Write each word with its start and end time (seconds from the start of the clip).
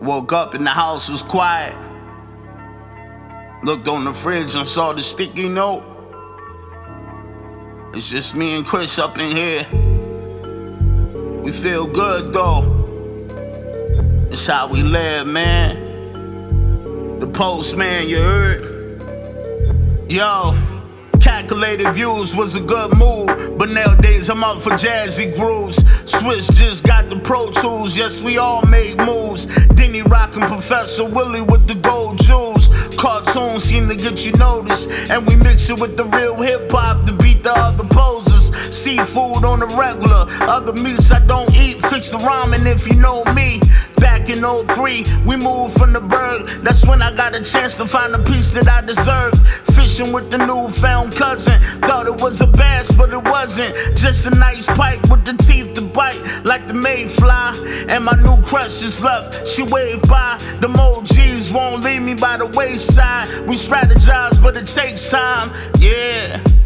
Woke 0.00 0.32
up 0.32 0.54
and 0.54 0.66
the 0.66 0.70
house 0.70 1.10
was 1.10 1.22
quiet. 1.22 1.76
Looked 3.62 3.88
on 3.88 4.04
the 4.04 4.14
fridge 4.14 4.54
and 4.54 4.66
saw 4.66 4.92
the 4.92 5.02
sticky 5.02 5.48
note. 5.48 5.84
It's 7.92 8.08
just 8.08 8.34
me 8.34 8.56
and 8.56 8.64
Chris 8.64 8.98
up 8.98 9.18
in 9.18 9.36
here. 9.36 9.66
We 11.42 11.52
feel 11.52 11.86
good 11.86 12.32
though. 12.32 12.78
It's 14.30 14.46
how 14.46 14.68
we 14.68 14.82
live, 14.82 15.26
man. 15.26 17.18
The 17.18 17.26
postman, 17.26 18.08
you 18.08 18.18
heard? 18.18 18.70
Yo. 20.10 20.56
Calculated 21.20 21.92
views 21.92 22.34
was 22.34 22.54
a 22.54 22.60
good 22.60 22.96
move, 22.96 23.58
but 23.58 23.68
nowadays 23.68 24.30
I'm 24.30 24.42
up 24.42 24.62
for 24.62 24.70
jazzy 24.70 25.34
grooves. 25.36 25.84
Switch 26.10 26.46
just 26.52 26.84
got 26.84 27.10
the 27.10 27.16
Pro 27.16 27.50
Tools, 27.50 27.96
yes, 27.96 28.22
we 28.22 28.38
all 28.38 28.62
make 28.62 28.96
moves. 28.98 29.46
Denny 29.74 30.02
rockin' 30.02 30.42
Professor 30.42 31.04
Willie 31.04 31.42
with 31.42 31.66
the 31.66 31.74
gold 31.74 32.18
jewels. 32.18 32.68
Cartoons 32.96 33.64
seem 33.64 33.88
to 33.88 33.96
get 33.96 34.24
you 34.24 34.32
noticed, 34.32 34.90
and 34.90 35.26
we 35.26 35.36
mix 35.36 35.68
it 35.70 35.78
with 35.78 35.96
the 35.96 36.04
real 36.06 36.36
hip 36.36 36.70
hop 36.70 37.06
to 37.06 37.12
beat 37.12 37.42
the 37.42 37.52
other 37.52 37.84
poses. 37.84 38.52
Seafood 38.70 39.44
on 39.44 39.60
the 39.60 39.66
regular, 39.66 40.26
other 40.42 40.72
meats 40.72 41.10
I 41.12 41.24
don't 41.26 41.54
eat. 41.54 41.84
Fix 41.86 42.10
the 42.10 42.18
ramen 42.18 42.66
if 42.66 42.86
you 42.88 42.94
know 42.94 43.24
me. 43.34 43.60
Back 43.96 44.30
in 44.30 44.42
03, 44.42 45.04
we 45.26 45.36
moved 45.36 45.76
from 45.76 45.92
the 45.92 46.00
berg. 46.00 46.46
That's 46.62 46.86
when 46.86 47.02
I 47.02 47.14
got 47.14 47.34
a 47.34 47.42
chance 47.42 47.76
to 47.76 47.86
find 47.86 48.14
a 48.14 48.22
piece 48.22 48.50
that 48.52 48.68
I 48.68 48.80
deserve. 48.80 49.34
Fishing 49.80 50.12
with 50.12 50.30
the 50.30 50.36
newfound 50.36 51.16
cousin. 51.16 51.58
Thought 51.80 52.06
it 52.06 52.20
was 52.20 52.42
a 52.42 52.46
bass, 52.46 52.92
but 52.92 53.14
it 53.14 53.24
wasn't. 53.24 53.74
Just 53.96 54.26
a 54.26 54.30
nice 54.30 54.66
pike 54.66 55.02
with 55.04 55.24
the 55.24 55.32
teeth 55.32 55.72
to 55.72 55.80
bite, 55.80 56.20
like 56.44 56.68
the 56.68 56.74
mayfly. 56.74 57.86
And 57.88 58.04
my 58.04 58.14
new 58.16 58.42
crush 58.42 58.82
is 58.82 59.00
left. 59.00 59.48
She 59.48 59.62
waved 59.62 60.06
by. 60.06 60.38
The 60.60 60.68
G's 61.04 61.50
won't 61.50 61.82
leave 61.82 62.02
me 62.02 62.12
by 62.12 62.36
the 62.36 62.44
wayside. 62.44 63.48
We 63.48 63.54
strategize, 63.54 64.42
but 64.42 64.54
it 64.54 64.66
takes 64.66 65.10
time. 65.10 65.50
Yeah. 65.78 66.59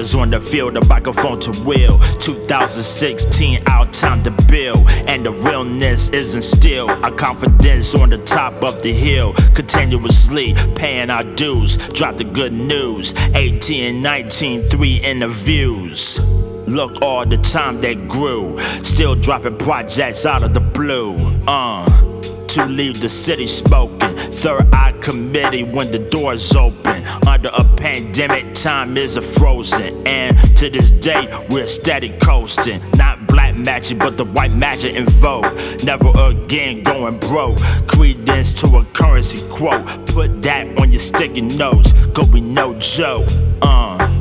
Players 0.00 0.14
on 0.14 0.30
the 0.30 0.40
field, 0.40 0.76
the 0.76 0.84
microphone 0.86 1.38
to 1.40 1.50
will. 1.62 1.98
2016, 2.20 3.62
out 3.66 3.92
time 3.92 4.24
to 4.24 4.30
build. 4.30 4.88
And 4.88 5.26
the 5.26 5.30
realness 5.30 6.08
isn't 6.08 6.40
still. 6.40 6.88
Our 6.88 7.12
confidence 7.12 7.94
on 7.94 8.08
the 8.08 8.16
top 8.16 8.64
of 8.64 8.82
the 8.82 8.94
hill. 8.94 9.34
Continuously 9.54 10.54
paying 10.74 11.10
our 11.10 11.22
dues. 11.22 11.76
Drop 11.88 12.16
the 12.16 12.24
good 12.24 12.54
news. 12.54 13.12
18, 13.34 14.00
19, 14.00 14.70
three 14.70 14.96
interviews. 15.04 16.18
Look 16.66 17.02
all 17.02 17.26
the 17.26 17.36
time 17.36 17.82
they 17.82 17.96
grew. 17.96 18.58
Still 18.82 19.14
dropping 19.14 19.58
projects 19.58 20.24
out 20.24 20.42
of 20.42 20.54
the 20.54 20.60
blue. 20.60 21.14
Uh 21.46 22.39
to 22.50 22.66
leave 22.66 23.00
the 23.00 23.08
city 23.08 23.46
smoking. 23.46 24.16
Third 24.32 24.68
eye 24.72 24.92
committee 25.00 25.62
when 25.62 25.92
the 25.92 26.00
doors 26.00 26.54
open. 26.56 27.06
Under 27.26 27.50
a 27.56 27.64
pandemic, 27.76 28.54
time 28.54 28.96
is 28.96 29.16
a 29.16 29.22
frozen. 29.22 30.04
And 30.06 30.36
to 30.56 30.68
this 30.68 30.90
day, 30.90 31.28
we're 31.48 31.68
steady 31.68 32.16
coasting. 32.18 32.80
Not 32.92 33.28
black 33.28 33.54
magic, 33.56 33.98
but 33.98 34.16
the 34.16 34.24
white 34.24 34.52
magic 34.52 34.96
in 34.96 35.06
vogue. 35.06 35.46
Never 35.84 36.10
again 36.16 36.82
going 36.82 37.20
broke. 37.20 37.58
Credence 37.86 38.52
to 38.54 38.78
a 38.78 38.84
currency 38.86 39.48
quote. 39.48 39.86
Put 40.08 40.42
that 40.42 40.76
on 40.76 40.90
your 40.90 41.00
sticky 41.00 41.42
notes, 41.42 41.92
cause 42.14 42.28
we 42.30 42.40
know 42.40 42.74
Joe. 42.80 43.24
Uh. 43.62 44.19